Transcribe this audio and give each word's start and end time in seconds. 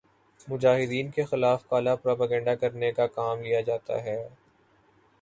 مجاہدین 0.47 1.09
کے 1.11 1.23
خلاف 1.23 1.67
کالا 1.69 1.95
پروپیگنڈا 1.97 2.55
کرنے 2.55 2.91
کا 2.91 3.07
کام 3.09 3.41
لیا 3.41 3.61
جاتا 3.61 4.03
ہے 4.03 4.17